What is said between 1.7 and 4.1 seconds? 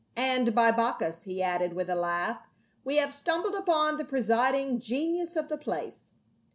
with a laugh," we have stumbled upon the